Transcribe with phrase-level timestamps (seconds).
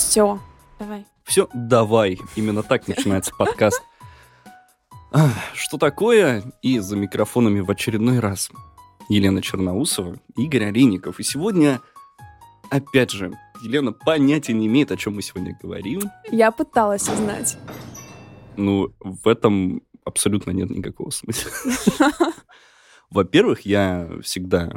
[0.00, 0.40] Все,
[0.78, 1.04] давай.
[1.24, 2.18] Все, давай.
[2.34, 3.82] Именно так начинается подкаст.
[5.54, 6.42] Что такое?
[6.62, 8.50] И за микрофонами в очередной раз
[9.10, 11.20] Елена Черноусова, Игорь Олейников.
[11.20, 11.82] И сегодня,
[12.70, 16.00] опять же, Елена понятия не имеет, о чем мы сегодня говорим.
[16.32, 17.58] Я пыталась узнать.
[18.56, 21.52] Ну, в этом абсолютно нет никакого смысла.
[23.10, 24.72] Во-первых, я всегда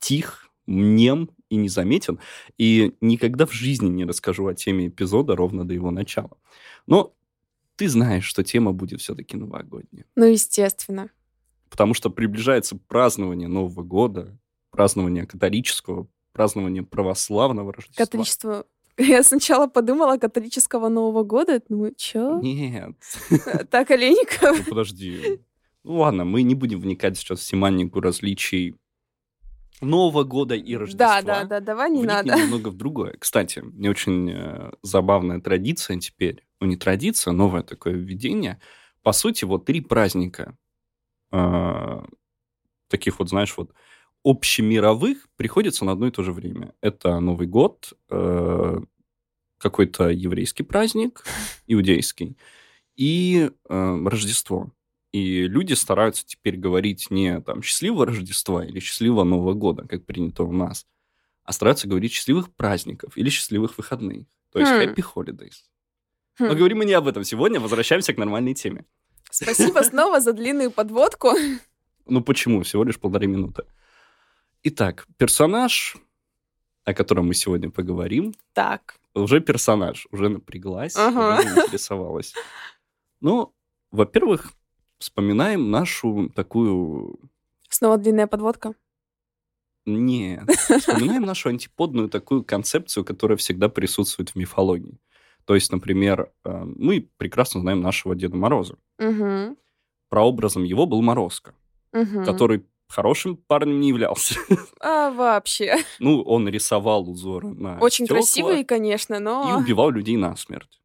[0.00, 2.18] тих, нем и незаметен,
[2.56, 6.36] и никогда в жизни не расскажу о теме эпизода ровно до его начала.
[6.86, 7.14] Но
[7.76, 10.04] ты знаешь, что тема будет все-таки новогодняя.
[10.16, 11.10] Ну, естественно.
[11.70, 14.36] Потому что приближается празднование Нового года,
[14.70, 18.04] празднование католического, празднование православного Рождества.
[18.04, 18.66] Католичество...
[18.98, 21.62] Я сначала подумала католического Нового года.
[21.68, 22.40] Думаю, чё?
[22.40, 22.96] Нет.
[23.70, 24.58] Так, Олейников.
[24.58, 25.40] Ну, подожди.
[25.84, 28.74] Ну ладно, мы не будем вникать сейчас в семантику различий
[29.80, 31.22] Нового года и Рождества.
[31.22, 32.34] Да, да, да, давай не надо.
[32.34, 33.14] немного в другое.
[33.18, 36.44] Кстати, мне очень э, забавная традиция теперь.
[36.60, 38.60] Ну, не традиция, новое такое введение.
[39.02, 40.56] По сути, вот три праздника
[41.32, 42.02] э,
[42.88, 43.72] таких вот, знаешь, вот
[44.24, 46.74] общемировых приходятся на одно и то же время.
[46.80, 48.78] Это Новый год, э,
[49.58, 51.24] какой-то еврейский праздник,
[51.66, 52.36] иудейский,
[52.96, 54.72] и э, Рождество.
[55.12, 60.42] И люди стараются теперь говорить не там «счастливого Рождества» или «счастливого Нового года», как принято
[60.44, 60.86] у нас,
[61.44, 64.26] а стараются говорить «счастливых праздников» или «счастливых выходных».
[64.52, 64.74] То есть Хм.
[64.74, 65.54] «happy holidays».
[66.38, 66.56] Но Хм.
[66.56, 68.84] говорим мы не об этом сегодня, возвращаемся к нормальной теме.
[69.30, 71.30] Спасибо снова за длинную подводку.
[72.06, 72.62] Ну почему?
[72.62, 73.64] Всего лишь полторы минуты.
[74.62, 75.96] Итак, персонаж,
[76.84, 81.38] о котором мы сегодня поговорим, Так, уже персонаж, уже напряглась, Ага.
[81.40, 82.34] уже заинтересовалась.
[83.20, 83.54] Ну,
[83.90, 84.52] во-первых,
[84.98, 87.18] вспоминаем нашу такую...
[87.68, 88.74] снова длинная подводка.
[89.86, 94.98] Нет, вспоминаем нашу антиподную такую концепцию, которая всегда присутствует в мифологии.
[95.46, 98.76] То есть, например, э, мы прекрасно знаем нашего Деда Мороза.
[98.98, 99.56] Угу.
[100.10, 101.54] Прообразом его был Морозко,
[101.94, 102.24] Угу.
[102.26, 104.38] который хорошим парнем не являлся.
[104.80, 105.76] А вообще.
[106.00, 109.58] Ну, он рисовал узоры на Очень стекла красивые, конечно, и но...
[109.58, 110.82] убивал людей насмерть.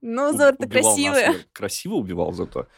[0.00, 1.34] Ну, У- узор-то убивал красивые.
[1.52, 2.68] Красиво убивал зато.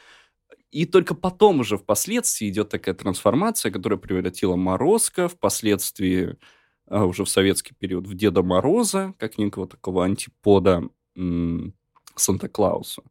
[0.71, 6.37] И только потом уже впоследствии идет такая трансформация, которая превратила Морозко впоследствии
[6.87, 10.83] а, уже в советский период в Деда Мороза, как некого такого антипода
[11.17, 11.75] м,
[12.17, 13.03] Санта-Клауса.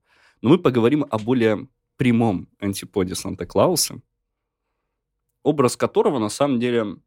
[0.41, 4.01] Но мы поговорим о более прямом антиподе Санта-Клауса,
[5.43, 6.97] образ которого на самом деле...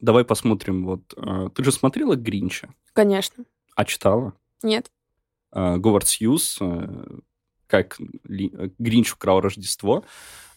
[0.00, 0.84] Давай посмотрим.
[0.86, 3.44] Вот а, ты же смотрела Гринча, Конечно.
[3.76, 4.34] а читала?
[4.62, 4.90] Нет.
[5.52, 7.04] э, Говард Сьюз, э,
[7.72, 7.96] как
[8.28, 10.04] Ли- э, Гринч украл Рождество.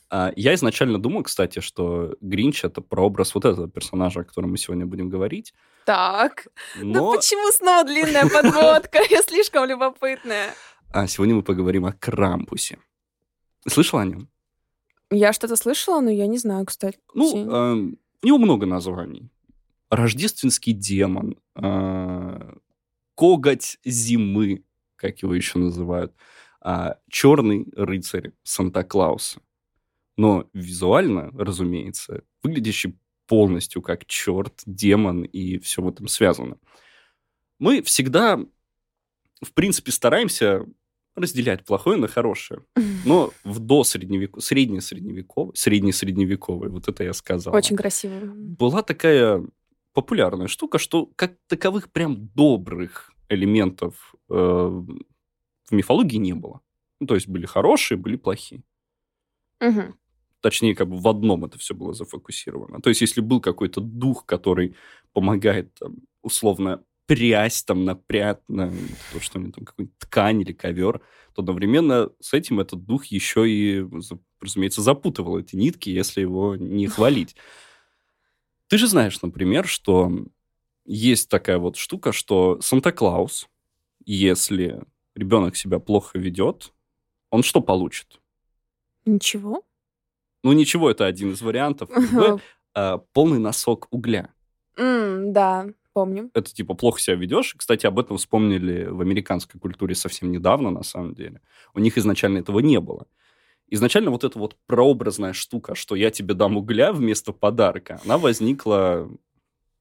[0.10, 4.58] А, Я изначально думал, кстати, что Гринч— это прообраз вот этого персонажа, о котором мы
[4.58, 5.54] сегодня будем говорить.
[5.86, 6.48] Так.
[6.82, 9.00] Ну Но почему снова длинная подводка?
[9.10, 10.54] Я слишком любопытная.
[10.94, 12.78] а, сегодня мы поговорим о Крампусе.
[13.68, 14.28] Слышал о нем?
[15.10, 16.98] Я что-то слышала, но я не знаю, кстати.
[17.14, 17.74] Ну, э,
[18.24, 19.30] у него много названий.
[19.90, 22.54] Рождественский демон, э,
[23.16, 24.64] коготь зимы,
[24.98, 26.12] как его еще называют,
[26.68, 29.40] а, черный рыцарь Санта-Клауса.
[30.18, 36.58] Но визуально, разумеется, выглядящий полностью как черт, демон и все в этом связано.
[37.60, 38.40] Мы всегда,
[39.44, 40.66] в принципе, стараемся
[41.16, 42.62] разделять плохое на хорошее.
[43.06, 47.54] Но в до средневековой, средне средневековой, вот это я сказал.
[47.54, 48.26] Очень красиво.
[48.26, 49.46] Была такая
[49.94, 54.84] популярная штука, что как таковых прям добрых элементов э,
[55.66, 56.62] в мифологии не было.
[57.00, 58.64] Ну, то есть были хорошие, были плохие.
[59.60, 59.96] Мгм.
[60.42, 62.80] Точнее, как бы в одном это все было зафокусировано.
[62.82, 64.76] То есть, если был какой-то дух, который
[65.12, 68.72] помогает, там, условно, прясть, там, напрять на
[69.12, 71.02] то, что они там, какую-нибудь ткань или ковер,
[71.34, 73.86] то одновременно с этим этот дух еще и,
[74.40, 77.36] разумеется, запутывал эти нитки, если его не хвалить.
[78.68, 80.12] Ты же знаешь, например, что
[80.86, 83.48] есть такая вот штука, что Санта-Клаус,
[84.06, 84.84] если
[85.16, 86.74] ребенок себя плохо ведет,
[87.30, 88.22] он что получит?
[89.06, 89.64] Ничего.
[90.44, 91.90] Ну, ничего, это один из вариантов.
[92.78, 94.34] А, полный носок угля.
[94.78, 96.30] Да, помню.
[96.34, 97.56] Это типа плохо себя ведешь.
[97.58, 101.42] Кстати, об этом вспомнили в американской культуре совсем недавно, на самом деле.
[101.74, 103.08] У них изначально этого не было.
[103.68, 109.10] Изначально вот эта вот прообразная штука, что я тебе дам угля вместо подарка, она возникла,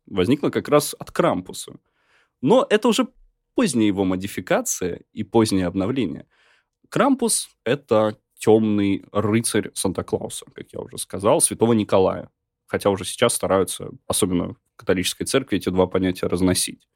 [0.06, 1.74] возникла как раз от Крампуса.
[2.40, 3.08] Но это уже
[3.54, 6.26] поздняя его модификация и позднее обновление.
[6.88, 12.30] Крампус— это темный рыцарь Санта-Клауса, как я уже сказал, святого Николая.
[12.66, 16.88] Хотя уже сейчас стараются, особенно в католической церкви, эти два понятия разносить.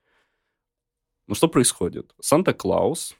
[1.26, 2.14] Ну, что происходит?
[2.20, 3.14] Санта-Клаус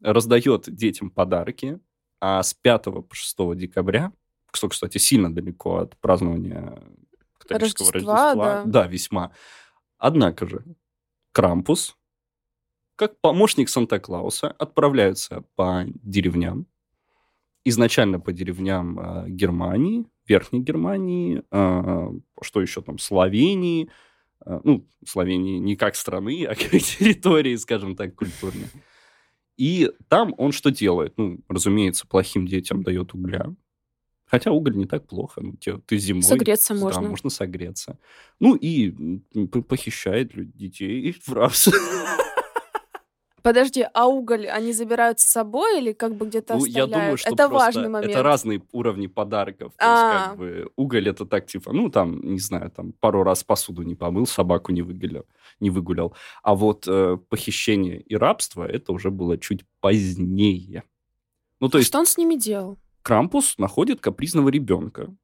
[0.00, 1.80] раздает детям подарки,
[2.20, 4.12] а с 5 по 6 декабря,
[4.52, 6.82] что, кстати, сильно далеко от празднования
[7.38, 8.62] католического Рождества, Рождества.
[8.64, 8.86] да.
[8.86, 9.32] весьма.
[9.98, 10.64] Однако же,
[11.32, 11.97] Крампус,
[12.98, 16.66] как помощник Санта-Клауса, отправляются по деревням.
[17.64, 22.10] Изначально по деревням э, Германии, Верхней Германии, э,
[22.42, 23.88] что еще там, Словении,
[24.44, 28.66] э, ну, Словении не как страны, а как территории, скажем так, культурной.
[29.56, 31.14] И там он что делает?
[31.18, 33.54] Ну, разумеется, плохим детям дает угля.
[34.26, 35.40] Хотя уголь не так плохо.
[35.40, 36.22] Ну, те- ты зимой...
[36.22, 37.02] Согреться да, можно.
[37.02, 37.98] можно согреться.
[38.40, 39.20] Ну, и
[39.68, 41.72] похищает лю- детей в рабство.
[43.42, 46.92] Подожди, а уголь они забирают с собой или как бы где-то Ну, я оставляют?
[46.92, 48.10] думаю, что это важный момент.
[48.12, 49.72] это разные уровни подарков.
[49.78, 50.12] То А.
[50.14, 53.82] есть, как бы, уголь это так, типа, ну, там, не знаю, там, пару раз посуду
[53.82, 55.24] не помыл, собаку не выгулял.
[55.60, 56.14] Не выгулял.
[56.42, 60.82] А вот э, похищение и рабство, это уже было чуть позднее.
[61.60, 62.78] Ну, то есть, Что он с ними делал?
[63.02, 65.14] Крампус находит капризного ребенка.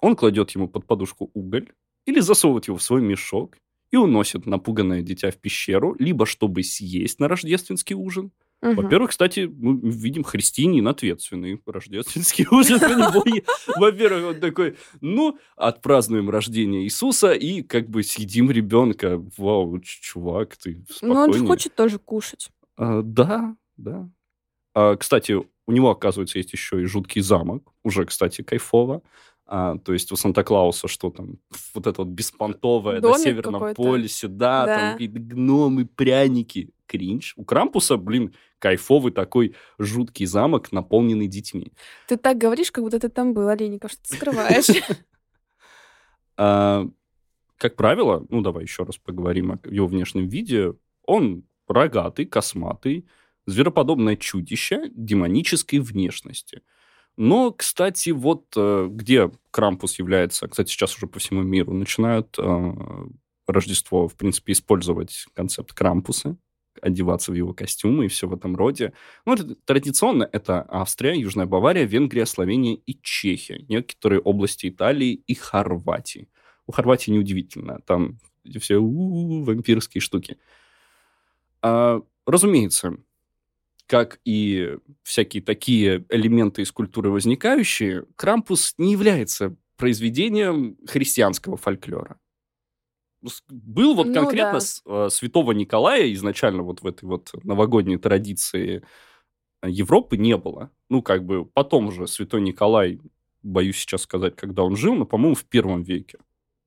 [0.00, 1.72] Он кладет ему под подушку уголь
[2.06, 3.56] или засовывает его в свой мешок
[3.94, 8.32] и уносит напуганное дитя в пещеру, либо чтобы съесть на рождественский ужин.
[8.60, 8.74] Мгм.
[8.74, 11.60] Во-первых, кстати, мы видим христианин ответственный.
[11.64, 13.42] Рождественский ужин у него
[13.76, 19.22] Во-первых, он такой, ну, отпразднуем рождение Иисуса и как бы съедим ребенка.
[19.36, 22.50] Вау, чувак, ты Ну, он же хочет тоже кушать.
[22.76, 24.10] А, да, да.
[24.74, 25.34] А, кстати,
[25.66, 27.72] у него, оказывается, есть еще и жуткий замок.
[27.84, 29.02] Уже, кстати, кайфово.
[29.46, 31.38] А, то есть у Санта-Клауса что там?
[31.74, 34.28] Вот это вот беспонтовое на Северном полюсе.
[34.28, 34.78] Да, Да.
[34.78, 36.70] там какие-то гномы, пряники.
[36.86, 37.32] Кринж.
[37.36, 41.72] У Крампуса, блин, кайфовый такой жуткий замок, наполненный детьми.
[42.08, 44.66] Ты так говоришь, как будто ты там был, Олейников, что ты скрываешь.
[46.36, 46.84] А,
[47.58, 50.74] как правило, ну давай еще раз поговорим о его внешнем виде.
[51.04, 53.06] Он рогатый, косматый,
[53.46, 56.62] звероподобное чудище демонической внешности.
[57.16, 62.74] Но, кстати, вот э, где Крампус является, кстати, сейчас уже по всему миру начинают э,
[63.46, 66.36] Рождество, в принципе, использовать концепт Крампуса,
[66.82, 68.92] одеваться в его костюмы и все в этом роде.
[69.26, 73.64] Ну, это- традиционно это Австрия, Южная Бавария, Венгрия, Словения и Чехия.
[73.68, 76.28] Некоторые области Италии и Хорватии.
[76.66, 77.80] У Хорватии неудивительно.
[77.86, 78.18] Там
[78.58, 80.38] все у-у-у, вампирские штуки.
[81.62, 82.96] А, разумеется,
[83.86, 92.18] как и всякие такие элементы из культуры возникающие, Крампус не является произведением христианского фольклора.
[93.48, 95.06] Был вот Ну конкретно да.
[95.06, 98.82] э, святого Николая изначально вот в этой вот новогодней традиции
[99.64, 100.70] Европы не было.
[100.90, 103.00] Ну, как бы потом уже святой Николай,
[103.42, 106.18] боюсь сейчас сказать, когда он жил, но, по-моему, в первом веке.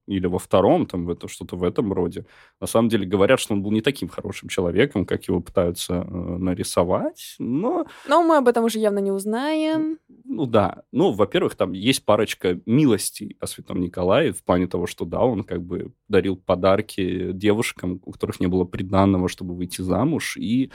[0.08, 2.26] Или во втором, там, в это, что-то в этом роде.
[2.62, 6.38] На самом деле говорят, что он был не таким хорошим человеком, как его пытаются э,
[6.38, 7.36] нарисовать.
[7.40, 10.00] Но, Но мы об этом уже явно не узнаем.
[10.24, 10.84] ну да.
[10.94, 15.44] Ну, во-первых, там есть парочка милостей о святом Николае в плане того, что, да, он
[15.44, 20.38] как бы дарил подарки девушкам, у которых не было приданного, чтобы выйти замуж.
[20.38, 20.72] И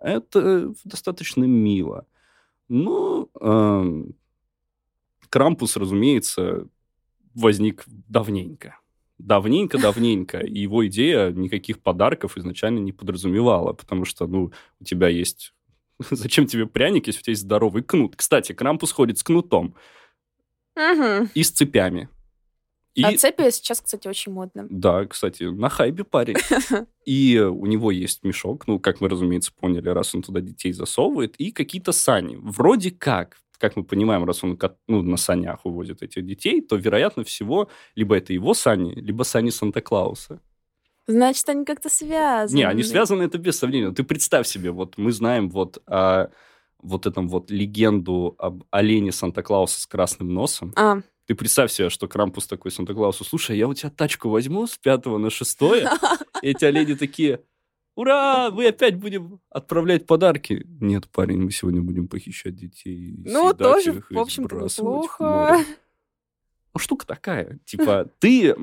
[0.00, 2.06] это достаточно мило.
[2.68, 4.14] Ну, эм,
[5.28, 6.68] Крампус, разумеется,
[7.36, 8.78] возник давненько.
[9.18, 10.40] Давненько-давненько.
[10.40, 15.54] И его идея никаких подарков изначально не подразумевала, потому что, ну, у тебя есть...
[16.10, 18.16] Зачем тебе пряник, если у тебя есть здоровый кнут?
[18.16, 19.74] Кстати, Крампус ходит с кнутом
[20.74, 21.30] Мгм.
[21.34, 22.08] и с цепями.
[22.96, 23.02] И...
[23.02, 24.66] А цепи сейчас, кстати, очень модно.
[24.70, 26.36] Да, кстати, на хайбе парень.
[27.04, 31.36] И у него есть мешок, ну, как мы, разумеется, поняли, раз он туда детей засовывает,
[31.36, 32.36] и какие-то сани.
[32.40, 37.24] Вроде как, как мы понимаем, раз он ну, на санях увозит этих детей, то, вероятно
[37.24, 40.40] всего, либо это его сани, либо сани Санта-Клауса.
[41.06, 42.56] Значит, они как-то связаны.
[42.56, 43.92] Не, они связаны, это без сомнения.
[43.92, 46.30] Ты представь себе, вот мы знаем вот о
[46.80, 50.72] вот этом вот легенду об олене Санта-Клауса с красным носом.
[50.76, 54.76] А, Ты представь себе, что Крампус такой Санта-Клаусу, слушай, я у тебя тачку возьму с
[54.76, 55.88] пятого на шестое,
[56.42, 57.40] эти олени такие,
[57.96, 60.64] ура, мы опять будем отправлять подарки.
[60.80, 65.64] Нет, парень, мы сегодня будем похищать детей, ну, тоже, их в общем-то, море.
[66.74, 68.54] Ну, штука такая, типа, ты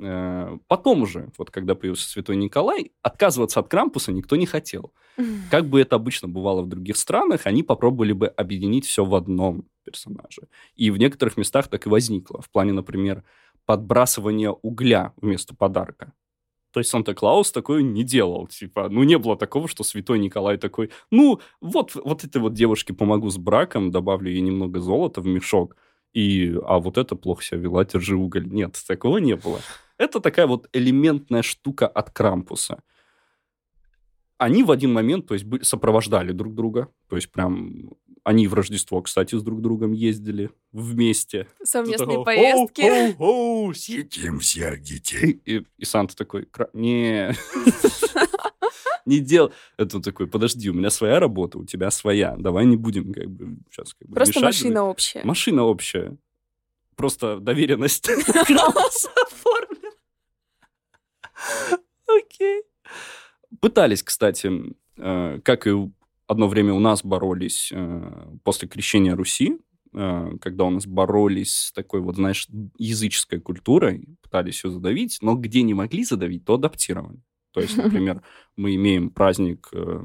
[0.00, 4.92] э, потом уже, вот когда появился Святой Николай, отказываться от Крампуса никто не хотел.
[5.50, 9.68] Как бы это обычно бывало в других странах, они попробовали бы объединить все в одном
[9.84, 10.48] персонаже.
[10.74, 12.42] И в некоторых местах так и возникло.
[12.42, 13.22] В плане, например,
[13.66, 16.12] подбрасывания угля вместо подарка.
[16.72, 18.46] То есть Санта-Клаус такое не делал.
[18.46, 22.94] Типа, ну, не было такого, что святой Николай такой, ну, вот, вот этой вот девушке
[22.94, 25.76] помогу с браком, добавлю ей немного золота в мешок,
[26.12, 28.46] и, а вот это плохо себя вела, держи уголь.
[28.46, 29.60] Нет, такого не было.
[29.98, 32.82] Это такая вот элементная штука от Крампуса.
[34.38, 36.88] они в один момент, то есть, сопровождали друг друга.
[37.08, 37.90] То есть, прям
[38.24, 41.46] они в Рождество, кстати, с друг другом ездили вместе.
[41.62, 42.82] Совместные Такого, поездки.
[42.82, 45.40] «Оу-оу-оу, съедим всех детей.
[45.44, 47.34] И, и Санта такой, «Кра- не,
[49.06, 49.52] не дел.
[49.76, 52.36] Это он такой, подожди, у меня своя работа, у тебя своя.
[52.38, 55.24] Давай не будем как бы сейчас как бы Просто мешать машина общая.
[55.24, 56.16] Машина общая.
[56.96, 58.10] Просто доверенность.
[62.06, 62.62] Окей.
[63.60, 64.50] Пытались, кстати,
[64.96, 65.90] э, как и
[66.30, 69.58] одно время у нас боролись э, после крещения Руси,
[69.92, 72.46] э, когда у нас боролись с такой вот, знаешь,
[72.78, 77.20] языческой культурой, пытались ее задавить, но где не могли задавить, то адаптировали.
[77.52, 78.22] То есть, например,
[78.56, 80.04] мы имеем праздник э,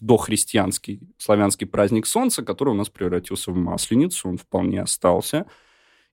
[0.00, 5.46] дохристианский, славянский праздник солнца, который у нас превратился в масленицу, он вполне остался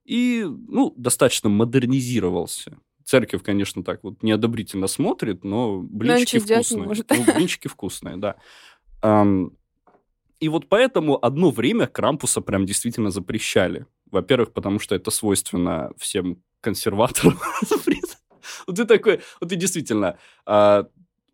[0.04, 2.78] и, ну, достаточно модернизировался.
[3.08, 6.82] Церковь, конечно, так вот неодобрительно смотрит, но блинчики не вкусные.
[6.82, 7.08] может.
[7.08, 8.36] Ну, блинчики вкусные, да.
[9.00, 9.52] Ам,
[10.40, 13.86] и вот поэтому одно время Крампуса прям действительно запрещали.
[14.10, 17.38] Во-первых, потому что это свойственно всем консерваторам.
[18.66, 20.86] Вот ты такой, вот ты действительно, а,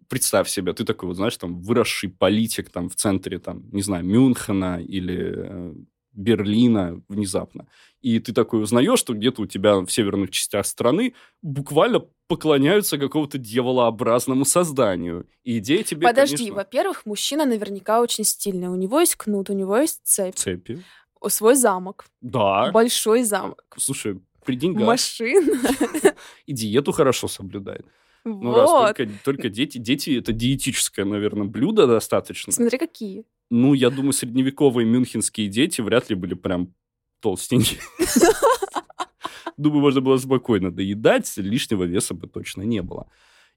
[0.08, 4.04] представь себе, ты такой, вот знаешь, там, выросший политик там в центре, там, не знаю,
[4.04, 5.74] Мюнхена или э,
[6.14, 7.66] Берлина внезапно.
[8.00, 13.38] И ты такой узнаешь, что где-то у тебя в северных частях страны буквально поклоняются какому-то
[13.38, 15.26] дьяволообразному созданию.
[15.42, 18.68] И идея тебе, Подожди, конечно, во-первых, мужчина наверняка очень стильный.
[18.68, 20.82] У него есть кнут, у него есть цепь, цепи.
[21.28, 22.70] свой замок, Да.
[22.72, 24.86] большой замок, Слушай, при деньгах.
[24.86, 25.58] машина.
[26.46, 27.86] И диету хорошо соблюдает.
[28.26, 28.96] Ну, раз Вот.
[28.96, 29.76] только, только дети.
[29.76, 32.52] Дети— это диетическое, наверное, блюдо достаточно.
[32.52, 33.24] Смотри, какие.
[33.50, 36.74] Ну, я думаю, средневековые мюнхенские дети вряд ли были прям
[37.20, 37.80] толстенькие.
[39.56, 43.08] Думаю, можно было спокойно доедать, лишнего веса бы точно не было.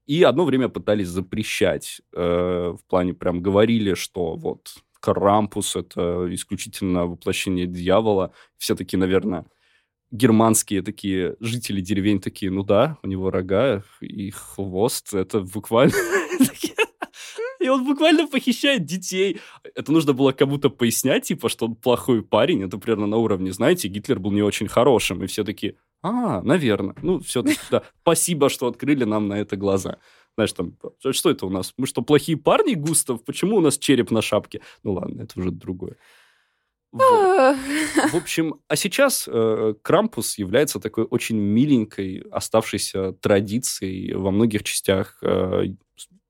[0.06, 2.00] И одно время пытались запрещать.
[2.14, 8.32] э, в плане прям говорили, что вот Крампус— это исключительно воплощение дьявола.
[8.56, 9.44] Все такие, наверное,
[10.10, 15.92] германские такие жители деревень такие, ну да, у него рога и хвост, это буквально...
[17.68, 19.40] И он буквально похищает детей.
[19.74, 22.62] Это нужно было кому-то пояснять, типа, что он плохой парень.
[22.62, 25.22] Это примерно на уровне, знаете, Гитлер был не очень хорошим.
[25.22, 26.94] И все такие, а, наверное.
[27.02, 27.82] Ну, все-таки, да.
[28.00, 29.98] Спасибо, что открыли нам на это глаза.
[30.36, 31.74] Знаешь, там, «А что это у нас?
[31.76, 33.22] Мы что, плохие парни, Густав?
[33.22, 34.62] Почему у нас череп на шапке?
[34.82, 35.96] Ну ладно, это уже другое.
[36.90, 37.56] Вот.
[38.12, 45.18] В общем, а сейчас э, Крампус является такой очень миленькой, оставшейся традицией во многих частях,
[45.20, 45.74] э,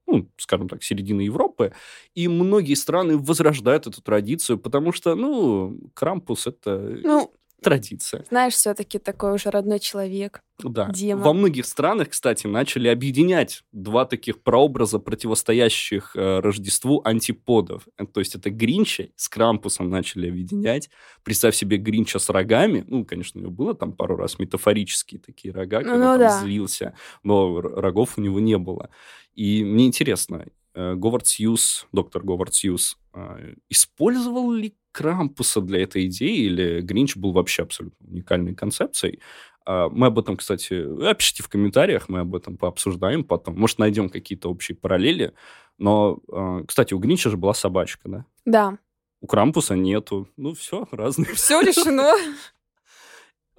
[0.08, 1.72] ну, скажем так, середины Европы.
[2.14, 8.24] И многие страны возрождают эту традицию, потому что, ну, Крампус— это Ну, традиция.
[8.30, 10.42] знаешь, все-таки такой уже родной человек.
[10.64, 10.88] Да.
[10.92, 11.22] Дима.
[11.22, 17.86] Во многих странах, кстати, начали объединять два таких прообраза, противостоящих э, Рождеству антиподов.
[17.96, 20.90] Э, То есть это Гринча с Крампусом начали объединять.
[21.22, 22.84] Представь себе Гринча с рогами.
[22.88, 26.40] Ну, конечно, у него было там пару раз метафорические такие рога, когда Ну он да.
[26.40, 28.90] злился, но рогов у него не было.
[29.38, 36.06] И мне интересно, э, Говард Сьюз, доктор Говард Сьюз, э, использовал ли Крампуса для этой
[36.06, 39.20] идеи, или Гринч был вообще абсолютно уникальной концепцией?
[39.64, 43.56] А, Мы об этом, кстати, э, пишите в комментариях, мы об этом пообсуждаем потом.
[43.56, 45.34] Может, найдем какие-то общие параллели.
[45.78, 48.24] Но, э, кстати, у Гринча же была собачка, да?
[48.44, 48.78] Да.
[49.20, 50.28] У Крампуса нету.
[50.36, 51.32] Ну, все, разные.
[51.34, 52.12] Все решено.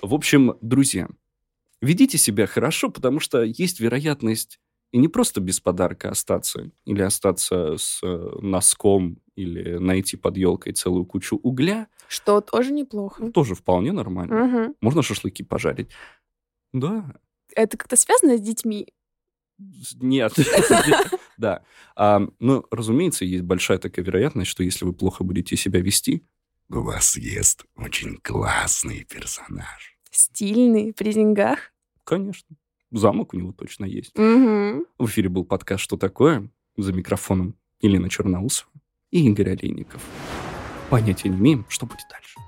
[0.01, 1.07] В общем, друзья,
[1.81, 4.59] ведите себя хорошо, потому что есть вероятность
[4.91, 10.73] и не просто без подарка остаться, или остаться с э, носком, или найти под елкой
[10.73, 13.31] целую кучу угля, Что тоже неплохо.
[13.31, 14.45] тоже вполне нормально.
[14.45, 14.75] Мгм.
[14.81, 15.89] Можно шашлыки пожарить.
[16.73, 17.13] Да,
[17.55, 18.87] Это как-то связано с детьми?
[20.01, 20.33] Нет.
[21.37, 21.63] Да.
[21.95, 26.25] А, Ну, разумеется, есть большая такая вероятность, что если вы плохо будете себя вести,
[26.67, 29.97] вас съест очень классный персонаж.
[30.11, 31.71] Стильный, при деньгах.
[32.03, 32.55] Конечно.
[32.91, 34.17] Замок у него точно есть.
[34.17, 34.85] Мгм.
[34.97, 38.71] В эфире был подкаст «Что такое?» За микрофоном Елена Черноусова
[39.11, 40.01] и Игорь Олейников.
[40.89, 42.39] Понятия не имеем, что будет дальше.